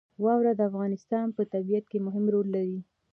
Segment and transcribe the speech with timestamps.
[0.23, 2.79] واوره د افغانستان په طبیعت کې مهم رول لري.